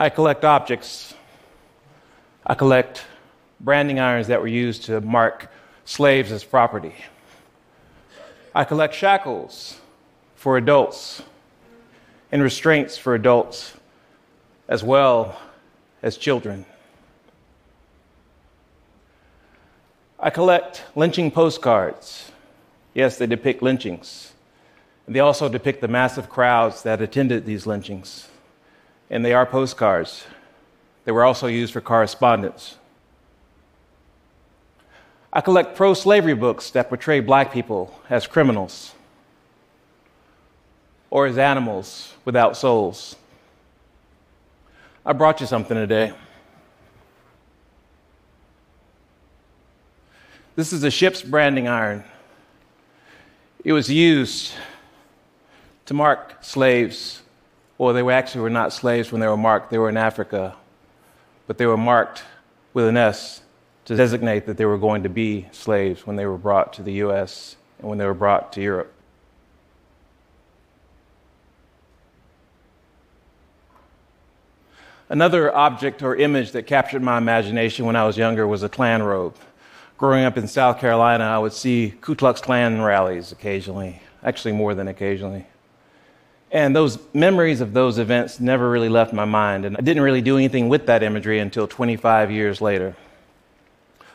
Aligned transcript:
I 0.00 0.08
collect 0.08 0.46
objects. 0.46 1.12
I 2.46 2.54
collect 2.54 3.04
branding 3.60 4.00
irons 4.00 4.28
that 4.28 4.40
were 4.40 4.46
used 4.46 4.84
to 4.84 5.02
mark 5.02 5.52
slaves 5.84 6.32
as 6.32 6.42
property. 6.42 6.94
I 8.54 8.64
collect 8.64 8.94
shackles 8.94 9.78
for 10.36 10.56
adults 10.56 11.22
and 12.32 12.42
restraints 12.42 12.96
for 12.96 13.14
adults 13.14 13.74
as 14.68 14.82
well 14.82 15.38
as 16.02 16.16
children. 16.16 16.64
I 20.18 20.30
collect 20.30 20.82
lynching 20.96 21.30
postcards. 21.30 22.32
Yes, 22.94 23.18
they 23.18 23.26
depict 23.26 23.60
lynchings. 23.60 24.32
They 25.06 25.20
also 25.20 25.50
depict 25.50 25.82
the 25.82 25.88
massive 25.88 26.30
crowds 26.30 26.84
that 26.84 27.02
attended 27.02 27.44
these 27.44 27.66
lynchings. 27.66 28.29
And 29.10 29.24
they 29.24 29.34
are 29.34 29.44
postcards. 29.44 30.24
They 31.04 31.12
were 31.12 31.24
also 31.24 31.48
used 31.48 31.72
for 31.72 31.80
correspondence. 31.80 32.76
I 35.32 35.40
collect 35.40 35.76
pro 35.76 35.94
slavery 35.94 36.34
books 36.34 36.70
that 36.70 36.88
portray 36.88 37.20
black 37.20 37.52
people 37.52 37.94
as 38.08 38.26
criminals 38.26 38.94
or 41.10 41.26
as 41.26 41.38
animals 41.38 42.14
without 42.24 42.56
souls. 42.56 43.16
I 45.04 45.12
brought 45.12 45.40
you 45.40 45.46
something 45.46 45.76
today. 45.76 46.12
This 50.56 50.72
is 50.72 50.84
a 50.84 50.90
ship's 50.90 51.22
branding 51.22 51.68
iron. 51.68 52.04
It 53.64 53.72
was 53.72 53.88
used 53.90 54.52
to 55.86 55.94
mark 55.94 56.36
slaves. 56.42 57.22
Well, 57.80 57.94
they 57.94 58.02
were 58.02 58.12
actually 58.12 58.42
were 58.42 58.50
not 58.50 58.74
slaves 58.74 59.10
when 59.10 59.22
they 59.22 59.26
were 59.26 59.38
marked, 59.38 59.70
they 59.70 59.78
were 59.78 59.88
in 59.88 59.96
Africa. 59.96 60.54
But 61.46 61.56
they 61.56 61.64
were 61.64 61.78
marked 61.78 62.24
with 62.74 62.86
an 62.86 62.98
S 62.98 63.40
to 63.86 63.96
designate 63.96 64.44
that 64.44 64.58
they 64.58 64.66
were 64.66 64.76
going 64.76 65.02
to 65.04 65.08
be 65.08 65.46
slaves 65.50 66.06
when 66.06 66.16
they 66.16 66.26
were 66.26 66.36
brought 66.36 66.74
to 66.74 66.82
the 66.82 66.92
US 67.04 67.56
and 67.78 67.88
when 67.88 67.96
they 67.96 68.04
were 68.04 68.12
brought 68.12 68.52
to 68.52 68.60
Europe. 68.60 68.92
Another 75.08 75.50
object 75.56 76.02
or 76.02 76.14
image 76.14 76.52
that 76.52 76.66
captured 76.66 77.02
my 77.02 77.16
imagination 77.16 77.86
when 77.86 77.96
I 77.96 78.04
was 78.04 78.18
younger 78.18 78.46
was 78.46 78.62
a 78.62 78.68
Klan 78.68 79.02
robe. 79.02 79.36
Growing 79.96 80.26
up 80.26 80.36
in 80.36 80.46
South 80.48 80.80
Carolina, 80.80 81.24
I 81.24 81.38
would 81.38 81.54
see 81.54 81.94
Ku 82.02 82.14
Klux 82.14 82.42
Klan 82.42 82.82
rallies 82.82 83.32
occasionally, 83.32 84.02
actually, 84.22 84.52
more 84.52 84.74
than 84.74 84.86
occasionally. 84.86 85.46
And 86.52 86.74
those 86.74 86.98
memories 87.14 87.60
of 87.60 87.72
those 87.72 87.98
events 87.98 88.40
never 88.40 88.68
really 88.68 88.88
left 88.88 89.12
my 89.12 89.24
mind, 89.24 89.64
and 89.64 89.76
I 89.76 89.80
didn't 89.80 90.02
really 90.02 90.20
do 90.20 90.36
anything 90.36 90.68
with 90.68 90.86
that 90.86 91.02
imagery 91.02 91.38
until 91.38 91.68
25 91.68 92.30
years 92.30 92.60
later. 92.60 92.96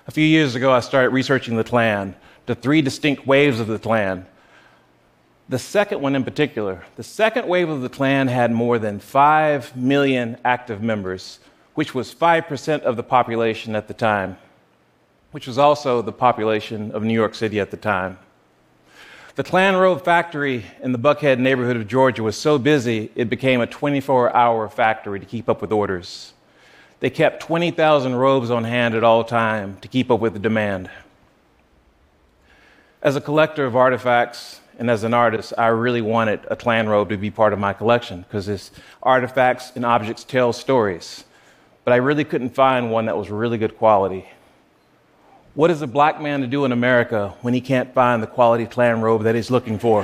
A 0.08 0.12
few 0.12 0.26
years 0.26 0.54
ago, 0.54 0.72
I 0.72 0.82
started 0.82 1.10
researching 1.10 1.56
the 1.56 1.64
Klan, 1.64 2.14
the 2.46 2.56
three 2.56 2.82
distinct 2.82 3.26
waves 3.26 3.60
of 3.60 3.68
the 3.68 3.80
Klan, 3.80 4.26
the 5.48 5.60
second 5.60 6.02
one 6.02 6.16
in 6.16 6.24
particular, 6.24 6.84
the 6.96 7.04
second 7.04 7.48
wave 7.48 7.70
of 7.70 7.82
the 7.82 7.90
Klan 7.90 8.28
had 8.28 8.52
more 8.52 8.80
than 8.80 9.00
5 9.00 9.78
million 9.78 10.38
active 10.44 10.82
members, 10.82 11.40
which 11.76 11.94
was 11.94 12.14
5% 12.14 12.82
of 12.82 12.96
the 12.96 13.04
population 13.04 13.76
at 13.76 13.88
the 13.88 13.94
time, 13.94 14.38
which 15.32 15.46
was 15.46 15.60
also 15.60 16.02
the 16.02 16.12
population 16.12 16.92
of 16.92 17.04
New 17.04 17.14
York 17.14 17.36
City 17.36 17.60
at 17.60 17.70
the 17.70 17.78
time. 17.78 18.18
The 19.36 19.44
Klan 19.44 19.76
Robe 19.76 20.02
factory 20.02 20.64
in 20.82 20.94
the 20.94 20.98
Buckhead 20.98 21.40
neighborhood 21.40 21.76
of 21.76 21.90
Georgia 21.90 22.24
was 22.24 22.38
so 22.38 22.58
busy, 22.58 23.12
it 23.16 23.30
became 23.30 23.60
a 23.60 23.68
24 23.68 24.34
hour 24.34 24.70
factory 24.70 25.20
to 25.20 25.26
keep 25.26 25.50
up 25.50 25.62
with 25.62 25.74
orders. 25.74 26.32
They 27.02 27.10
kept 27.10 27.42
20,000 27.42 28.16
robes 28.16 28.50
on 28.50 28.64
hand 28.64 28.96
at 28.96 29.04
all 29.04 29.26
time 29.26 29.78
to 29.82 29.90
keep 29.90 30.10
up 30.10 30.22
with 30.22 30.32
the 30.32 30.40
demand. 30.40 30.90
As 33.02 33.18
a 33.18 33.22
collector 33.22 33.66
of 33.66 33.76
artifacts, 33.76 34.62
and 34.80 34.90
as 34.90 35.04
an 35.04 35.14
artist, 35.14 35.52
I 35.58 35.68
really 35.68 36.02
wanted 36.02 36.40
a 36.50 36.56
Klan 36.56 36.88
robe 36.88 37.10
to 37.10 37.18
be 37.18 37.30
part 37.30 37.52
of 37.52 37.60
my 37.60 37.74
collection 37.74 38.22
because 38.22 38.48
its 38.48 38.72
artifacts 39.04 39.74
and 39.76 39.86
objects 39.86 40.24
tell 40.24 40.54
stories. 40.54 41.26
But 41.84 41.92
I 41.92 41.98
really 41.98 42.24
couldn't 42.24 42.56
find 42.56 42.90
one 42.90 43.08
that 43.08 43.18
was 43.18 43.30
really 43.30 43.58
good 43.58 43.78
quality. 43.78 44.30
What 45.56 45.72
is 45.72 45.82
a 45.82 45.88
black 45.88 46.22
man 46.22 46.42
to 46.42 46.48
do 46.48 46.66
in 46.66 46.74
America 46.74 47.34
when 47.42 47.54
he 47.54 47.62
can't 47.62 47.94
find 47.94 48.22
the 48.22 48.28
quality 48.28 48.66
Klan 48.66 49.00
robe 49.00 49.24
that 49.24 49.36
he's 49.36 49.50
looking 49.50 49.80
for? 49.80 50.04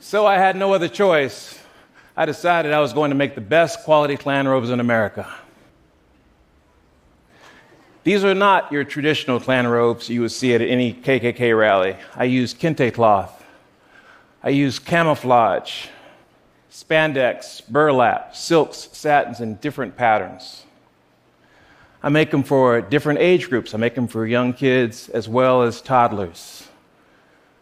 so 0.00 0.24
I 0.24 0.38
had 0.38 0.56
no 0.56 0.72
other 0.72 0.88
choice. 0.88 1.60
I 2.16 2.24
decided 2.24 2.72
I 2.72 2.80
was 2.80 2.94
going 2.94 3.10
to 3.10 3.14
make 3.14 3.34
the 3.34 3.42
best 3.42 3.84
quality 3.84 4.16
Klan 4.16 4.48
robes 4.48 4.70
in 4.70 4.80
America. 4.80 5.30
These 8.04 8.24
are 8.24 8.34
not 8.34 8.72
your 8.72 8.84
traditional 8.84 9.38
Klan 9.38 9.66
robes 9.66 10.08
you 10.08 10.22
would 10.22 10.32
see 10.32 10.54
at 10.54 10.62
any 10.62 10.94
KKK 10.94 11.58
rally. 11.58 11.94
I 12.14 12.24
use 12.24 12.54
kente 12.54 12.90
cloth. 12.94 13.44
I 14.42 14.48
use 14.48 14.78
camouflage, 14.78 15.88
spandex, 16.72 17.68
burlap, 17.68 18.34
silks, 18.34 18.88
satins, 18.92 19.40
and 19.40 19.60
different 19.60 19.94
patterns. 19.94 20.62
I 22.06 22.08
make 22.08 22.30
them 22.30 22.44
for 22.44 22.80
different 22.80 23.18
age 23.18 23.50
groups. 23.50 23.74
I 23.74 23.78
make 23.78 23.96
them 23.96 24.06
for 24.06 24.24
young 24.24 24.52
kids 24.52 25.08
as 25.08 25.28
well 25.28 25.64
as 25.64 25.80
toddlers. 25.80 26.68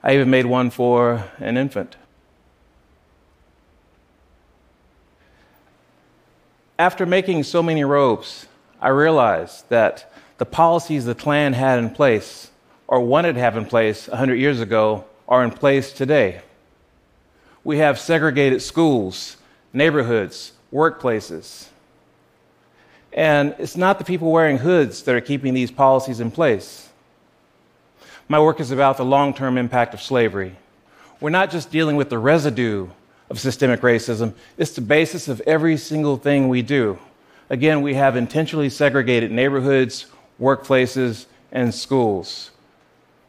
I 0.03 0.17
even 0.17 0.29
made 0.29 0.45
one 0.45 0.69
for 0.69 1.25
an 1.39 1.57
infant. 1.57 1.97
After 6.79 7.07
making 7.07 7.45
so 7.45 7.63
many 7.63 7.85
robes, 7.85 8.45
I 8.83 8.89
realized 8.89 9.67
that 9.71 10.13
the 10.37 10.45
policies 10.45 11.07
the 11.07 11.15
Klan 11.15 11.55
had 11.55 11.79
in 11.79 11.89
place 11.89 12.51
or 12.87 13.01
wanted 13.01 13.37
to 13.37 13.41
have 13.41 13.57
in 13.57 13.65
place 13.65 14.09
100 14.09 14.35
years 14.35 14.61
ago 14.61 15.07
are 15.27 15.43
in 15.43 15.53
place 15.53 15.91
today. 15.91 16.43
We 17.65 17.79
have 17.79 17.99
segregated 17.99 18.61
schools, 18.61 19.39
neighborhoods, 19.73 20.53
workplaces. 20.71 21.69
And 23.15 23.55
it's 23.59 23.77
not 23.77 23.99
the 24.01 24.05
people 24.05 24.33
wearing 24.33 24.59
hoods 24.59 25.05
that 25.05 25.15
are 25.15 25.21
keeping 25.21 25.55
these 25.55 25.71
policies 25.71 26.19
in 26.19 26.33
place. 26.33 26.89
My 28.29 28.41
work 28.41 28.59
is 28.59 28.73
about 28.73 28.97
the 28.97 29.05
long 29.05 29.33
term 29.33 29.57
impact 29.57 29.95
of 29.95 30.03
slavery. 30.03 30.57
We're 31.21 31.31
not 31.31 31.51
just 31.51 31.71
dealing 31.71 31.95
with 31.95 32.11
the 32.11 32.19
residue 32.19 32.89
of 33.31 33.39
systemic 33.41 33.81
racism, 33.81 34.35
it's 34.59 34.73
the 34.73 34.83
basis 34.83 35.29
of 35.29 35.41
every 35.43 35.79
single 35.79 36.19
thing 36.19 36.49
we 36.49 36.61
do. 36.61 36.99
Again, 37.49 37.81
we 37.81 37.95
have 37.95 38.17
intentionally 38.17 38.69
segregated 38.69 39.33
neighborhoods, 39.33 40.07
workplaces, 40.41 41.27
and 41.51 41.75
schools. 41.75 42.51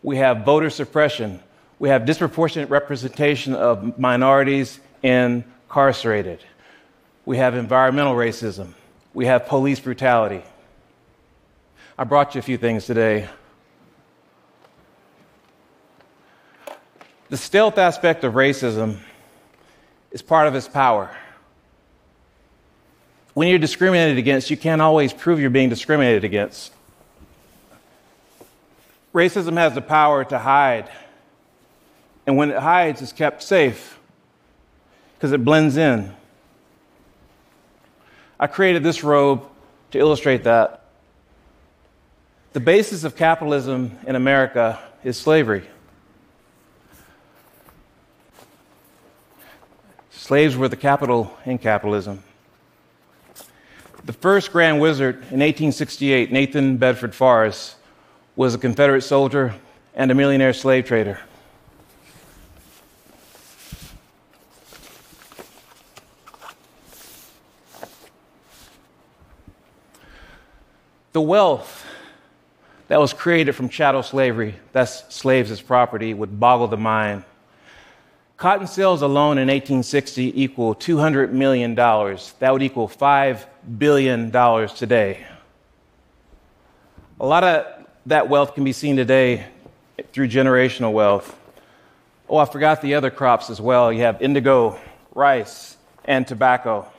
We 0.04 0.18
have 0.18 0.44
voter 0.44 0.70
suppression. 0.70 1.40
We 1.80 1.90
have 1.90 2.06
disproportionate 2.06 2.70
representation 2.70 3.54
of 3.54 3.98
minorities 4.00 4.80
incarcerated. 5.04 6.40
We 7.26 7.38
have 7.38 7.56
environmental 7.56 8.16
racism. 8.16 8.74
We 9.16 9.28
have 9.28 9.46
police 9.46 9.80
brutality. 9.80 10.44
I 11.98 12.04
brought 12.04 12.36
you 12.36 12.40
a 12.40 12.42
few 12.42 12.58
things 12.58 12.86
today. 12.86 13.30
The 17.30 17.38
stealth 17.38 17.78
aspect 17.78 18.26
of 18.26 18.34
racism 18.34 18.98
is 20.12 20.22
part 20.22 20.50
of 20.50 20.56
its 20.56 20.68
power. 20.68 21.16
When 23.34 23.48
you're 23.48 23.58
discriminated 23.58 24.18
against, 24.18 24.50
you 24.50 24.58
can't 24.58 24.82
always 24.82 25.14
prove 25.14 25.40
you're 25.40 25.50
being 25.50 25.70
discriminated 25.70 26.26
against. 26.26 26.74
Racism 29.14 29.54
has 29.54 29.74
the 29.74 29.82
power 29.82 30.26
to 30.26 30.38
hide. 30.38 30.90
And 32.28 32.36
when 32.36 32.52
it 32.52 32.58
hides, 32.58 33.02
it's 33.02 33.14
kept 33.14 33.44
safe 33.44 33.98
because 35.16 35.32
it 35.32 35.46
blends 35.46 35.78
in. 35.78 36.14
I 38.40 38.48
created 38.48 38.84
this 38.84 39.04
robe 39.04 39.44
to 39.92 40.00
illustrate 40.00 40.44
that. 40.44 40.84
The 42.54 42.60
basis 42.60 43.04
of 43.04 43.16
capitalism 43.16 43.98
in 44.06 44.16
America 44.16 44.80
is 45.04 45.18
slavery. 45.18 45.64
Slaves 50.12 50.58
were 50.58 50.68
the 50.68 50.76
capital 50.76 51.38
in 51.46 51.58
capitalism. 51.58 52.24
The 54.06 54.14
first 54.14 54.52
Grand 54.52 54.80
Wizard 54.80 55.16
in 55.16 55.40
1868, 55.40 56.32
Nathan 56.32 56.78
Bedford 56.78 57.16
Forrest, 57.16 57.76
was 58.36 58.54
a 58.54 58.58
Confederate 58.58 59.02
soldier 59.02 59.54
and 59.94 60.12
a 60.12 60.16
millionaire 60.16 60.54
slave 60.54 60.86
trader. 60.86 61.20
The 71.16 71.22
wealth 71.22 71.86
that 72.90 73.00
was 73.00 73.14
created 73.14 73.54
from 73.54 73.70
chattel 73.70 74.04
slavery, 74.04 74.56
that's 74.74 75.16
slaves 75.16 75.50
as 75.50 75.62
property, 75.62 76.14
would 76.14 76.42
boggle 76.42 76.68
the 76.68 76.76
mind. 76.76 77.24
Cotton 78.36 78.68
sales 78.68 79.02
alone 79.02 79.38
in 79.38 79.48
1860 79.48 80.44
equal 80.44 80.76
$200 80.76 81.32
million. 81.32 81.74
That 81.74 82.52
would 82.52 82.62
equal 82.62 82.90
$5 82.90 83.46
billion 83.78 84.30
today. 84.76 85.26
A 87.22 87.26
lot 87.26 87.46
of 87.46 87.66
that 88.08 88.28
wealth 88.28 88.54
can 88.54 88.66
be 88.66 88.74
seen 88.74 88.98
today 88.98 89.46
through 90.12 90.28
generational 90.28 90.92
wealth. 90.92 91.34
Oh, 92.28 92.40
I 92.40 92.44
forgot 92.44 92.82
the 92.82 92.96
other 92.96 93.10
crops 93.10 93.50
as 93.50 93.62
well. 93.62 93.94
You 93.94 94.02
have 94.02 94.22
indigo, 94.22 94.78
rice, 95.14 95.78
and 96.04 96.28
tobacco. 96.28 96.92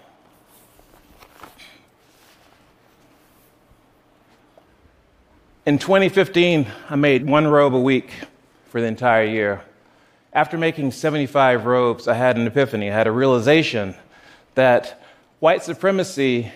In 5.67 5.79
2015, 5.79 6.65
I 6.91 6.95
made 6.95 7.27
one 7.27 7.49
robe 7.49 7.75
a 7.75 7.81
week 7.81 8.13
for 8.71 8.81
the 8.81 8.87
entire 8.87 9.25
year. 9.25 9.63
After 10.33 10.57
making 10.57 10.93
75 10.93 11.67
robes, 11.67 12.07
I 12.07 12.15
had 12.15 12.37
an 12.37 12.47
epiphany. 12.47 12.89
I 12.89 12.95
had 12.95 13.09
a 13.09 13.11
realization 13.11 13.97
that 14.55 15.03
white 15.41 15.65
supremacy 15.65 16.53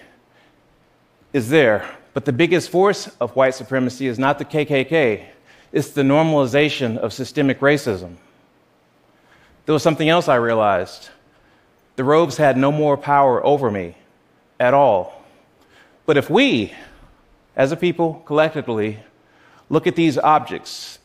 is 1.33 1.49
there, 1.49 1.91
but 2.15 2.25
the 2.25 2.33
biggest 2.33 2.71
force 2.71 3.09
of 3.21 3.35
white 3.35 3.57
supremacy 3.57 4.07
is 4.07 4.17
not 4.17 4.39
the 4.39 4.45
KKK, 4.45 5.27
it's 5.73 5.91
the 5.91 6.03
normalization 6.03 6.97
of 6.97 7.13
systemic 7.13 7.59
racism. 7.59 8.15
There 9.67 9.73
was 9.73 9.83
something 9.83 10.09
else 10.09 10.29
I 10.29 10.37
realized. 10.37 11.09
The 11.97 12.05
robes 12.05 12.37
had 12.37 12.56
no 12.56 12.71
more 12.71 12.97
power 12.97 13.45
over 13.45 13.73
me 13.73 13.97
at 14.61 14.73
all. 14.73 15.21
But 16.06 16.17
if 16.17 16.31
we, 16.31 16.73
as 17.61 17.73
a 17.73 17.77
people, 17.77 18.23
collectively, 18.25 18.99
look 19.69 19.87
at 19.87 19.95
these 19.95 20.17
objects 20.17 20.99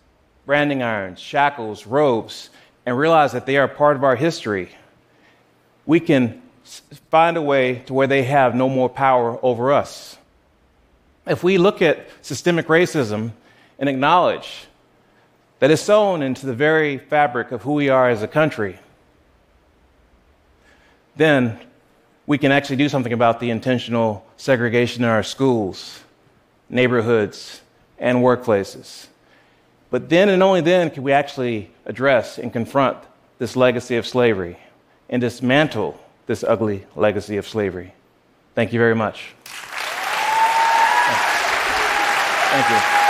branding 0.45 0.81
irons, 0.81 1.19
shackles, 1.19 1.85
robes 1.85 2.49
and 2.85 2.97
realize 2.97 3.33
that 3.33 3.45
they 3.45 3.57
are 3.57 3.67
part 3.67 3.97
of 3.97 4.05
our 4.05 4.15
history, 4.15 4.69
we 5.85 5.99
can 5.99 6.41
find 7.11 7.35
a 7.35 7.41
way 7.41 7.79
to 7.87 7.93
where 7.93 8.07
they 8.07 8.23
have 8.23 8.55
no 8.55 8.69
more 8.69 8.87
power 8.87 9.37
over 9.43 9.73
us. 9.73 10.17
If 11.27 11.43
we 11.43 11.57
look 11.57 11.81
at 11.81 12.07
systemic 12.21 12.67
racism 12.67 13.33
and 13.77 13.89
acknowledge 13.89 14.67
that 15.59 15.71
it's 15.71 15.81
sewn 15.81 16.21
into 16.21 16.45
the 16.45 16.53
very 16.53 16.99
fabric 16.99 17.51
of 17.51 17.63
who 17.63 17.73
we 17.73 17.89
are 17.89 18.07
as 18.07 18.23
a 18.23 18.29
country, 18.29 18.79
then 21.17 21.59
we 22.25 22.37
can 22.37 22.53
actually 22.53 22.77
do 22.77 22.87
something 22.87 23.11
about 23.11 23.41
the 23.41 23.49
intentional 23.49 24.25
segregation 24.37 25.03
in 25.03 25.09
our 25.09 25.21
schools, 25.21 25.99
neighborhoods, 26.69 27.61
and 27.97 28.19
workplaces. 28.19 29.07
But 29.89 30.09
then 30.09 30.29
and 30.29 30.43
only 30.43 30.61
then 30.61 30.89
can 30.89 31.03
we 31.03 31.11
actually 31.11 31.71
address 31.85 32.37
and 32.37 32.51
confront 32.51 32.97
this 33.37 33.55
legacy 33.55 33.97
of 33.97 34.05
slavery 34.05 34.57
and 35.09 35.21
dismantle 35.21 35.99
this 36.25 36.43
ugly 36.43 36.85
legacy 36.95 37.37
of 37.37 37.47
slavery. 37.47 37.93
Thank 38.55 38.73
you 38.73 38.79
very 38.79 38.95
much. 38.95 39.33
Thank 42.51 42.69
you. 42.69 43.04